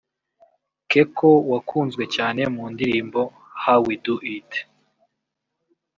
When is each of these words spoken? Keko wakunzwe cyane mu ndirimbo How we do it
Keko 0.91 1.29
wakunzwe 1.51 2.03
cyane 2.15 2.41
mu 2.55 2.63
ndirimbo 2.73 3.21
How 3.63 3.79
we 3.85 3.93
do 4.05 4.15
it 4.35 4.49